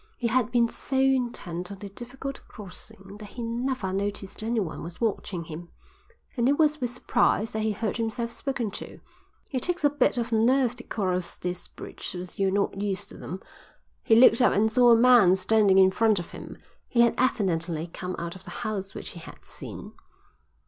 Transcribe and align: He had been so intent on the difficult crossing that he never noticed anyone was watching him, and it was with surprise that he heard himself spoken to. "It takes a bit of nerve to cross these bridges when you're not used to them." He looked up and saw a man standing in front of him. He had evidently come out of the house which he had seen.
He 0.17 0.25
had 0.29 0.49
been 0.51 0.67
so 0.67 0.97
intent 0.97 1.71
on 1.71 1.77
the 1.77 1.89
difficult 1.89 2.41
crossing 2.47 3.17
that 3.19 3.25
he 3.29 3.43
never 3.43 3.93
noticed 3.93 4.41
anyone 4.41 4.81
was 4.81 4.99
watching 4.99 5.43
him, 5.43 5.69
and 6.35 6.49
it 6.49 6.57
was 6.57 6.81
with 6.81 6.89
surprise 6.89 7.53
that 7.53 7.59
he 7.59 7.71
heard 7.71 7.97
himself 7.97 8.31
spoken 8.31 8.71
to. 8.71 8.99
"It 9.51 9.61
takes 9.61 9.83
a 9.83 9.91
bit 9.91 10.17
of 10.17 10.31
nerve 10.31 10.73
to 10.77 10.83
cross 10.83 11.37
these 11.37 11.67
bridges 11.67 12.35
when 12.39 12.41
you're 12.41 12.51
not 12.51 12.81
used 12.81 13.09
to 13.09 13.17
them." 13.19 13.43
He 14.01 14.15
looked 14.15 14.41
up 14.41 14.53
and 14.53 14.71
saw 14.71 14.89
a 14.89 14.95
man 14.95 15.35
standing 15.35 15.77
in 15.77 15.91
front 15.91 16.17
of 16.17 16.31
him. 16.31 16.57
He 16.87 17.01
had 17.01 17.13
evidently 17.19 17.85
come 17.85 18.15
out 18.17 18.35
of 18.35 18.43
the 18.43 18.49
house 18.65 18.95
which 18.95 19.09
he 19.09 19.19
had 19.19 19.45
seen. 19.45 19.91